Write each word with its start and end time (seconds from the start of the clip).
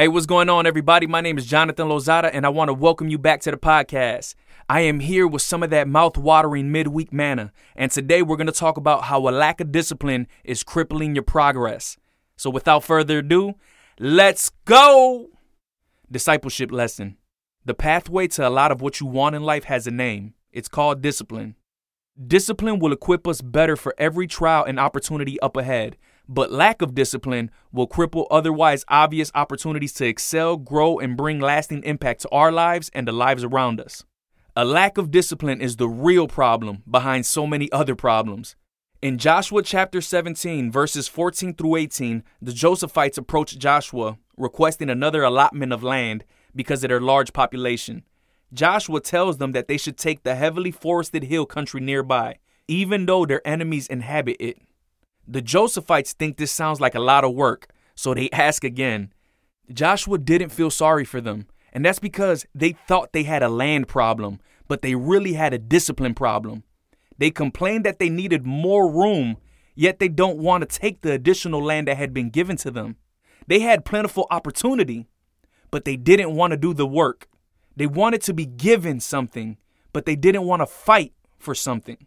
Hey, 0.00 0.08
what's 0.08 0.24
going 0.24 0.48
on, 0.48 0.64
everybody? 0.64 1.06
My 1.06 1.20
name 1.20 1.36
is 1.36 1.44
Jonathan 1.44 1.88
Lozada, 1.88 2.30
and 2.32 2.46
I 2.46 2.48
want 2.48 2.70
to 2.70 2.72
welcome 2.72 3.10
you 3.10 3.18
back 3.18 3.42
to 3.42 3.50
the 3.50 3.58
podcast. 3.58 4.34
I 4.66 4.80
am 4.80 5.00
here 5.00 5.26
with 5.26 5.42
some 5.42 5.62
of 5.62 5.68
that 5.68 5.88
mouth-watering 5.88 6.72
midweek 6.72 7.12
manna, 7.12 7.52
and 7.76 7.92
today 7.92 8.22
we're 8.22 8.38
going 8.38 8.46
to 8.46 8.52
talk 8.52 8.78
about 8.78 9.04
how 9.04 9.28
a 9.28 9.30
lack 9.30 9.60
of 9.60 9.72
discipline 9.72 10.26
is 10.42 10.62
crippling 10.62 11.14
your 11.14 11.22
progress. 11.22 11.98
So, 12.38 12.48
without 12.48 12.82
further 12.82 13.18
ado, 13.18 13.56
let's 13.98 14.48
go! 14.64 15.32
Discipleship 16.10 16.72
lesson. 16.72 17.18
The 17.66 17.74
pathway 17.74 18.26
to 18.28 18.48
a 18.48 18.48
lot 18.48 18.72
of 18.72 18.80
what 18.80 19.00
you 19.00 19.06
want 19.06 19.36
in 19.36 19.42
life 19.42 19.64
has 19.64 19.86
a 19.86 19.90
name. 19.90 20.32
It's 20.50 20.68
called 20.68 21.02
discipline. 21.02 21.56
Discipline 22.26 22.78
will 22.78 22.94
equip 22.94 23.28
us 23.28 23.42
better 23.42 23.76
for 23.76 23.94
every 23.98 24.26
trial 24.26 24.64
and 24.64 24.80
opportunity 24.80 25.38
up 25.40 25.58
ahead, 25.58 25.98
but 26.32 26.52
lack 26.52 26.80
of 26.80 26.94
discipline 26.94 27.50
will 27.72 27.88
cripple 27.88 28.28
otherwise 28.30 28.84
obvious 28.86 29.32
opportunities 29.34 29.92
to 29.92 30.06
excel, 30.06 30.56
grow, 30.56 31.00
and 31.00 31.16
bring 31.16 31.40
lasting 31.40 31.82
impact 31.82 32.20
to 32.20 32.28
our 32.30 32.52
lives 32.52 32.88
and 32.94 33.08
the 33.08 33.12
lives 33.12 33.42
around 33.42 33.80
us. 33.80 34.04
A 34.54 34.64
lack 34.64 34.96
of 34.96 35.10
discipline 35.10 35.60
is 35.60 35.76
the 35.76 35.88
real 35.88 36.28
problem 36.28 36.84
behind 36.88 37.26
so 37.26 37.48
many 37.48 37.70
other 37.72 37.96
problems. 37.96 38.54
In 39.02 39.18
Joshua 39.18 39.62
chapter 39.62 40.00
17, 40.00 40.70
verses 40.70 41.08
14 41.08 41.54
through 41.54 41.74
18, 41.74 42.22
the 42.40 42.52
Josephites 42.52 43.18
approached 43.18 43.58
Joshua 43.58 44.16
requesting 44.36 44.88
another 44.88 45.24
allotment 45.24 45.72
of 45.72 45.82
land 45.82 46.24
because 46.54 46.84
of 46.84 46.90
their 46.90 47.00
large 47.00 47.32
population. 47.32 48.04
Joshua 48.52 49.00
tells 49.00 49.38
them 49.38 49.50
that 49.50 49.66
they 49.66 49.76
should 49.76 49.98
take 49.98 50.22
the 50.22 50.36
heavily 50.36 50.70
forested 50.70 51.24
hill 51.24 51.44
country 51.44 51.80
nearby, 51.80 52.36
even 52.68 53.06
though 53.06 53.26
their 53.26 53.44
enemies 53.44 53.88
inhabit 53.88 54.36
it. 54.38 54.58
The 55.26 55.42
Josephites 55.42 56.12
think 56.12 56.36
this 56.36 56.52
sounds 56.52 56.80
like 56.80 56.94
a 56.94 57.00
lot 57.00 57.24
of 57.24 57.34
work, 57.34 57.68
so 57.94 58.14
they 58.14 58.30
ask 58.32 58.64
again. 58.64 59.12
Joshua 59.72 60.18
didn't 60.18 60.50
feel 60.50 60.70
sorry 60.70 61.04
for 61.04 61.20
them, 61.20 61.46
and 61.72 61.84
that's 61.84 62.00
because 62.00 62.46
they 62.54 62.72
thought 62.88 63.12
they 63.12 63.22
had 63.22 63.42
a 63.42 63.48
land 63.48 63.86
problem, 63.88 64.40
but 64.66 64.82
they 64.82 64.94
really 64.94 65.34
had 65.34 65.54
a 65.54 65.58
discipline 65.58 66.14
problem. 66.14 66.64
They 67.18 67.30
complained 67.30 67.84
that 67.84 67.98
they 67.98 68.08
needed 68.08 68.46
more 68.46 68.90
room, 68.90 69.36
yet 69.74 69.98
they 69.98 70.08
don't 70.08 70.38
want 70.38 70.68
to 70.68 70.78
take 70.78 71.02
the 71.02 71.12
additional 71.12 71.62
land 71.62 71.86
that 71.86 71.96
had 71.96 72.12
been 72.12 72.30
given 72.30 72.56
to 72.58 72.70
them. 72.70 72.96
They 73.46 73.60
had 73.60 73.84
plentiful 73.84 74.26
opportunity, 74.30 75.06
but 75.70 75.84
they 75.84 75.96
didn't 75.96 76.34
want 76.34 76.52
to 76.52 76.56
do 76.56 76.74
the 76.74 76.86
work. 76.86 77.28
They 77.76 77.86
wanted 77.86 78.22
to 78.22 78.34
be 78.34 78.46
given 78.46 79.00
something, 79.00 79.58
but 79.92 80.06
they 80.06 80.16
didn't 80.16 80.44
want 80.44 80.60
to 80.60 80.66
fight 80.66 81.12
for 81.38 81.54
something. 81.54 82.06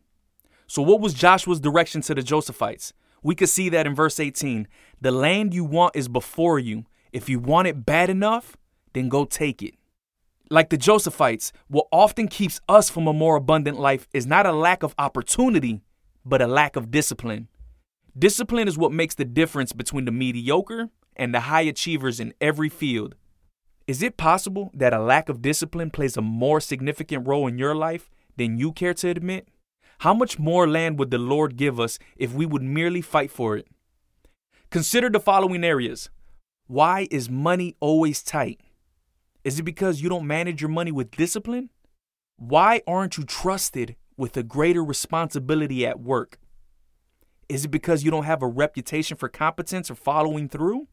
So, 0.67 0.81
what 0.81 1.01
was 1.01 1.13
Joshua's 1.13 1.59
direction 1.59 2.01
to 2.01 2.15
the 2.15 2.21
Josephites? 2.21 2.93
We 3.23 3.35
could 3.35 3.49
see 3.49 3.69
that 3.69 3.87
in 3.87 3.95
verse 3.95 4.19
18. 4.19 4.67
The 5.01 5.11
land 5.11 5.53
you 5.53 5.63
want 5.63 5.95
is 5.95 6.07
before 6.07 6.59
you. 6.59 6.85
If 7.11 7.29
you 7.29 7.39
want 7.39 7.67
it 7.67 7.85
bad 7.85 8.09
enough, 8.09 8.57
then 8.93 9.09
go 9.09 9.25
take 9.25 9.63
it. 9.63 9.75
Like 10.49 10.69
the 10.69 10.77
Josephites, 10.77 11.51
what 11.67 11.87
often 11.91 12.27
keeps 12.27 12.59
us 12.67 12.89
from 12.89 13.07
a 13.07 13.13
more 13.13 13.37
abundant 13.37 13.79
life 13.79 14.07
is 14.13 14.27
not 14.27 14.45
a 14.45 14.51
lack 14.51 14.83
of 14.83 14.93
opportunity, 14.97 15.81
but 16.25 16.41
a 16.41 16.47
lack 16.47 16.75
of 16.75 16.91
discipline. 16.91 17.47
Discipline 18.17 18.67
is 18.67 18.77
what 18.77 18.91
makes 18.91 19.15
the 19.15 19.25
difference 19.25 19.73
between 19.73 20.05
the 20.05 20.11
mediocre 20.11 20.89
and 21.15 21.33
the 21.33 21.41
high 21.41 21.61
achievers 21.61 22.19
in 22.19 22.33
every 22.39 22.69
field. 22.69 23.15
Is 23.87 24.03
it 24.03 24.17
possible 24.17 24.69
that 24.73 24.93
a 24.93 25.01
lack 25.01 25.29
of 25.29 25.41
discipline 25.41 25.89
plays 25.89 26.15
a 26.15 26.21
more 26.21 26.61
significant 26.61 27.27
role 27.27 27.47
in 27.47 27.57
your 27.57 27.75
life 27.75 28.09
than 28.37 28.57
you 28.57 28.71
care 28.71 28.93
to 28.95 29.09
admit? 29.09 29.47
How 30.03 30.13
much 30.13 30.37
more 30.37 30.67
land 30.67 30.99
would 30.99 31.11
the 31.11 31.17
Lord 31.17 31.55
give 31.55 31.79
us 31.79 31.97
if 32.17 32.33
we 32.33 32.45
would 32.45 32.61
merely 32.61 32.99
fight 32.99 33.31
for 33.31 33.55
it? 33.55 33.69
Consider 34.69 35.09
the 35.09 35.17
following 35.17 35.63
areas. 35.63 36.09
Why 36.67 37.07
is 37.09 37.29
money 37.29 37.77
always 37.79 38.21
tight? 38.21 38.59
Is 39.45 39.59
it 39.59 39.63
because 39.63 40.01
you 40.01 40.09
don't 40.09 40.27
manage 40.27 40.61
your 40.61 40.69
money 40.69 40.91
with 40.91 41.09
discipline? 41.09 41.69
Why 42.35 42.81
aren't 42.85 43.15
you 43.15 43.23
trusted 43.23 43.95
with 44.17 44.35
a 44.35 44.43
greater 44.43 44.83
responsibility 44.83 45.87
at 45.87 46.01
work? 46.01 46.37
Is 47.47 47.63
it 47.63 47.71
because 47.71 48.03
you 48.03 48.11
don't 48.11 48.25
have 48.25 48.41
a 48.41 48.47
reputation 48.47 49.15
for 49.15 49.29
competence 49.29 49.89
or 49.89 49.95
following 49.95 50.49
through? 50.49 50.89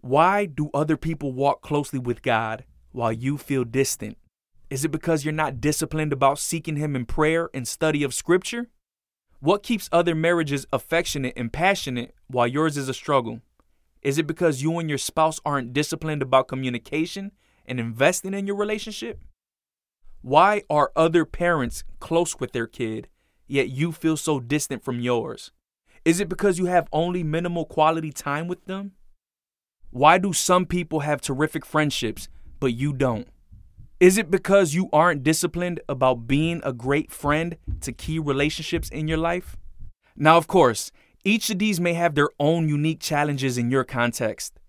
Why 0.00 0.46
do 0.46 0.70
other 0.72 0.96
people 0.96 1.32
walk 1.32 1.60
closely 1.60 1.98
with 1.98 2.22
God 2.22 2.64
while 2.92 3.12
you 3.12 3.36
feel 3.36 3.64
distant? 3.64 4.16
Is 4.70 4.84
it 4.84 4.90
because 4.90 5.24
you're 5.24 5.32
not 5.32 5.60
disciplined 5.60 6.12
about 6.12 6.38
seeking 6.38 6.76
Him 6.76 6.94
in 6.94 7.06
prayer 7.06 7.48
and 7.54 7.66
study 7.66 8.02
of 8.02 8.12
Scripture? 8.12 8.68
What 9.40 9.62
keeps 9.62 9.88
other 9.90 10.14
marriages 10.14 10.66
affectionate 10.72 11.34
and 11.36 11.52
passionate 11.52 12.14
while 12.26 12.46
yours 12.46 12.76
is 12.76 12.88
a 12.88 12.94
struggle? 12.94 13.40
Is 14.02 14.18
it 14.18 14.26
because 14.26 14.62
you 14.62 14.78
and 14.78 14.88
your 14.88 14.98
spouse 14.98 15.40
aren't 15.44 15.72
disciplined 15.72 16.22
about 16.22 16.48
communication 16.48 17.32
and 17.64 17.80
investing 17.80 18.34
in 18.34 18.46
your 18.46 18.56
relationship? 18.56 19.20
Why 20.20 20.62
are 20.68 20.92
other 20.94 21.24
parents 21.24 21.84
close 22.00 22.38
with 22.38 22.52
their 22.52 22.66
kid, 22.66 23.08
yet 23.46 23.70
you 23.70 23.92
feel 23.92 24.16
so 24.16 24.38
distant 24.38 24.84
from 24.84 25.00
yours? 25.00 25.50
Is 26.04 26.20
it 26.20 26.28
because 26.28 26.58
you 26.58 26.66
have 26.66 26.88
only 26.92 27.22
minimal 27.22 27.64
quality 27.64 28.12
time 28.12 28.48
with 28.48 28.64
them? 28.66 28.92
Why 29.90 30.18
do 30.18 30.32
some 30.32 30.66
people 30.66 31.00
have 31.00 31.20
terrific 31.20 31.64
friendships, 31.64 32.28
but 32.60 32.74
you 32.74 32.92
don't? 32.92 33.28
Is 34.00 34.16
it 34.16 34.30
because 34.30 34.74
you 34.74 34.88
aren't 34.92 35.24
disciplined 35.24 35.80
about 35.88 36.28
being 36.28 36.60
a 36.62 36.72
great 36.72 37.10
friend 37.10 37.56
to 37.80 37.92
key 37.92 38.20
relationships 38.20 38.88
in 38.88 39.08
your 39.08 39.18
life? 39.18 39.56
Now, 40.14 40.36
of 40.36 40.46
course, 40.46 40.92
each 41.24 41.50
of 41.50 41.58
these 41.58 41.80
may 41.80 41.94
have 41.94 42.14
their 42.14 42.30
own 42.38 42.68
unique 42.68 43.00
challenges 43.00 43.58
in 43.58 43.72
your 43.72 43.82
context, 43.82 44.60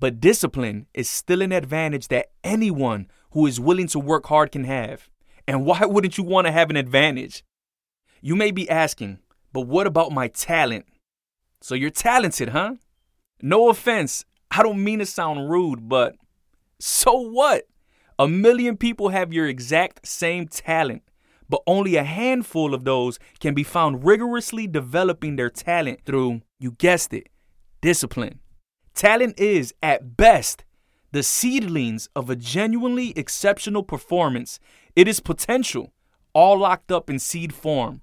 but 0.00 0.20
discipline 0.20 0.86
is 0.94 1.08
still 1.08 1.42
an 1.42 1.52
advantage 1.52 2.08
that 2.08 2.30
anyone 2.42 3.06
who 3.30 3.46
is 3.46 3.60
willing 3.60 3.86
to 3.86 4.00
work 4.00 4.26
hard 4.26 4.50
can 4.50 4.64
have. 4.64 5.08
And 5.46 5.64
why 5.64 5.80
wouldn't 5.84 6.18
you 6.18 6.24
want 6.24 6.48
to 6.48 6.52
have 6.52 6.68
an 6.68 6.76
advantage? 6.76 7.44
You 8.20 8.34
may 8.34 8.50
be 8.50 8.68
asking, 8.68 9.20
but 9.52 9.62
what 9.68 9.86
about 9.86 10.10
my 10.10 10.26
talent? 10.26 10.86
So 11.60 11.76
you're 11.76 11.90
talented, 11.90 12.48
huh? 12.48 12.74
No 13.40 13.68
offense, 13.68 14.24
I 14.50 14.64
don't 14.64 14.82
mean 14.82 14.98
to 14.98 15.06
sound 15.06 15.50
rude, 15.50 15.88
but 15.88 16.16
so 16.80 17.12
what? 17.12 17.68
A 18.18 18.28
million 18.28 18.76
people 18.76 19.08
have 19.08 19.32
your 19.32 19.46
exact 19.46 20.06
same 20.06 20.46
talent, 20.46 21.02
but 21.48 21.62
only 21.66 21.96
a 21.96 22.04
handful 22.04 22.74
of 22.74 22.84
those 22.84 23.18
can 23.40 23.54
be 23.54 23.62
found 23.62 24.04
rigorously 24.04 24.66
developing 24.66 25.36
their 25.36 25.50
talent 25.50 26.00
through, 26.04 26.42
you 26.58 26.72
guessed 26.72 27.12
it, 27.12 27.28
discipline. 27.80 28.40
Talent 28.94 29.38
is, 29.38 29.74
at 29.82 30.16
best, 30.16 30.64
the 31.12 31.22
seedlings 31.22 32.08
of 32.14 32.30
a 32.30 32.36
genuinely 32.36 33.12
exceptional 33.16 33.82
performance. 33.82 34.60
It 34.96 35.08
is 35.08 35.20
potential, 35.20 35.92
all 36.32 36.58
locked 36.58 36.92
up 36.92 37.10
in 37.10 37.18
seed 37.18 37.54
form. 37.54 38.00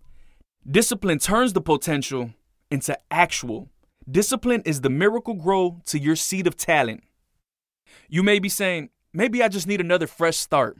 Discipline 0.69 1.19
turns 1.19 1.53
the 1.53 1.61
potential 1.61 2.31
into 2.69 2.97
actual. 3.09 3.69
Discipline 4.09 4.61
is 4.65 4.81
the 4.81 4.89
Miracle-Gro 4.89 5.81
to 5.85 5.99
your 5.99 6.15
seed 6.15 6.45
of 6.45 6.55
talent. 6.55 7.03
You 8.07 8.21
may 8.21 8.39
be 8.39 8.49
saying, 8.49 8.89
maybe 9.13 9.43
I 9.43 9.47
just 9.47 9.67
need 9.67 9.81
another 9.81 10.07
fresh 10.07 10.37
start. 10.37 10.77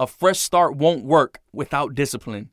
A 0.00 0.06
fresh 0.06 0.38
start 0.38 0.76
won't 0.76 1.04
work 1.04 1.40
without 1.52 1.94
discipline. 1.94 2.50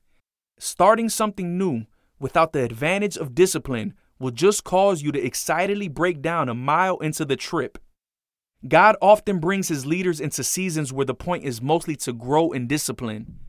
Starting 0.60 1.10
something 1.10 1.58
new 1.58 1.86
without 2.20 2.54
the 2.54 2.64
advantage 2.64 3.18
of 3.18 3.34
discipline 3.34 3.94
will 4.20 4.32
just 4.32 4.64
cause 4.64 5.02
you 5.02 5.12
to 5.12 5.26
excitedly 5.26 5.88
break 5.88 6.22
down 6.22 6.50
a 6.50 6.54
mile 6.54 6.98
into 6.98 7.26
the 7.26 7.38
trip. 7.38 7.78
God 8.68 8.98
often 9.02 9.40
brings 9.40 9.70
his 9.70 9.86
leaders 9.86 10.20
into 10.20 10.44
seasons 10.44 10.92
where 10.92 11.06
the 11.06 11.16
point 11.16 11.46
is 11.46 11.62
mostly 11.62 11.96
to 11.98 12.12
grow 12.12 12.52
in 12.52 12.68
discipline. 12.68 13.40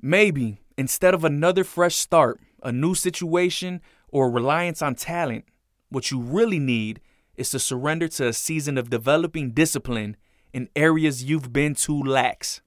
Maybe 0.00 0.60
instead 0.78 1.12
of 1.12 1.24
another 1.24 1.62
fresh 1.62 1.96
start, 1.96 2.40
a 2.62 2.72
new 2.72 2.94
situation, 2.94 3.82
or 4.08 4.30
reliance 4.30 4.80
on 4.80 4.94
talent, 4.94 5.44
what 5.90 6.10
you 6.10 6.20
really 6.20 6.58
need 6.58 7.00
is 7.36 7.50
to 7.50 7.58
surrender 7.58 8.08
to 8.08 8.28
a 8.28 8.32
season 8.32 8.78
of 8.78 8.90
developing 8.90 9.50
discipline 9.50 10.16
in 10.52 10.68
areas 10.76 11.24
you've 11.24 11.52
been 11.52 11.74
too 11.74 12.00
lax. 12.00 12.60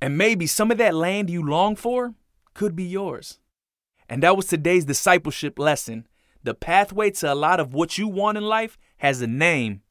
And 0.00 0.16
maybe 0.16 0.46
some 0.46 0.70
of 0.70 0.78
that 0.78 0.94
land 0.94 1.28
you 1.28 1.46
long 1.46 1.76
for 1.76 2.14
could 2.54 2.74
be 2.74 2.84
yours. 2.84 3.38
And 4.08 4.22
that 4.22 4.36
was 4.36 4.46
today's 4.46 4.84
discipleship 4.84 5.58
lesson. 5.58 6.06
The 6.42 6.54
pathway 6.54 7.10
to 7.12 7.32
a 7.32 7.34
lot 7.34 7.60
of 7.60 7.74
what 7.74 7.98
you 7.98 8.08
want 8.08 8.38
in 8.38 8.44
life 8.44 8.78
has 8.98 9.20
a 9.20 9.26
name, 9.26 9.82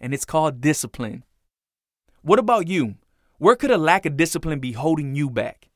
and 0.00 0.12
it's 0.12 0.26
called 0.26 0.60
discipline. 0.60 1.24
What 2.22 2.38
about 2.38 2.68
you? 2.68 2.96
Where 3.38 3.56
could 3.56 3.70
a 3.70 3.78
lack 3.78 4.06
of 4.06 4.16
discipline 4.16 4.60
be 4.60 4.72
holding 4.72 5.14
you 5.14 5.30
back? 5.30 5.70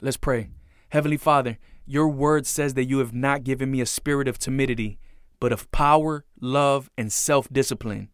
Let's 0.00 0.16
pray. 0.16 0.48
Heavenly 0.88 1.16
Father, 1.16 1.58
your 1.86 2.08
word 2.08 2.46
says 2.46 2.74
that 2.74 2.86
you 2.86 2.98
have 2.98 3.12
not 3.12 3.44
given 3.44 3.70
me 3.70 3.80
a 3.80 3.86
spirit 3.86 4.28
of 4.28 4.38
timidity, 4.38 4.98
but 5.40 5.52
of 5.52 5.70
power, 5.70 6.24
love, 6.40 6.90
and 6.96 7.12
self 7.12 7.48
discipline. 7.52 8.08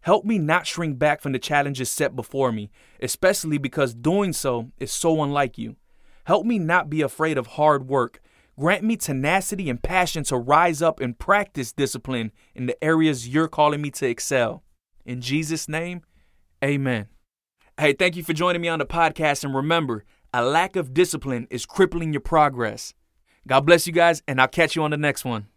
Help 0.00 0.24
me 0.24 0.38
not 0.38 0.66
shrink 0.66 0.98
back 0.98 1.22
from 1.22 1.32
the 1.32 1.38
challenges 1.38 1.90
set 1.90 2.14
before 2.14 2.52
me, 2.52 2.70
especially 3.00 3.56
because 3.56 3.94
doing 3.94 4.32
so 4.32 4.70
is 4.78 4.92
so 4.92 5.22
unlike 5.22 5.56
you. 5.56 5.76
Help 6.24 6.44
me 6.44 6.58
not 6.58 6.90
be 6.90 7.00
afraid 7.00 7.38
of 7.38 7.46
hard 7.46 7.88
work. 7.88 8.20
Grant 8.58 8.84
me 8.84 8.96
tenacity 8.96 9.68
and 9.70 9.82
passion 9.82 10.22
to 10.24 10.36
rise 10.36 10.82
up 10.82 11.00
and 11.00 11.18
practice 11.18 11.72
discipline 11.72 12.32
in 12.54 12.66
the 12.66 12.84
areas 12.84 13.28
you're 13.28 13.48
calling 13.48 13.80
me 13.80 13.90
to 13.92 14.06
excel. 14.06 14.62
In 15.04 15.20
Jesus' 15.20 15.68
name, 15.68 16.02
amen. 16.62 17.08
Hey, 17.78 17.92
thank 17.92 18.14
you 18.14 18.22
for 18.22 18.32
joining 18.32 18.62
me 18.62 18.68
on 18.68 18.78
the 18.78 18.86
podcast. 18.86 19.42
And 19.42 19.54
remember, 19.54 20.04
a 20.32 20.44
lack 20.44 20.76
of 20.76 20.94
discipline 20.94 21.46
is 21.50 21.66
crippling 21.66 22.12
your 22.12 22.20
progress. 22.20 22.94
God 23.46 23.62
bless 23.66 23.86
you 23.86 23.92
guys, 23.92 24.22
and 24.28 24.40
I'll 24.40 24.48
catch 24.48 24.76
you 24.76 24.82
on 24.82 24.90
the 24.90 24.96
next 24.96 25.24
one. 25.24 25.48